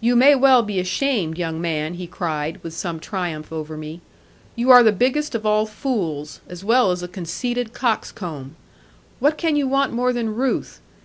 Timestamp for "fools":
5.66-6.40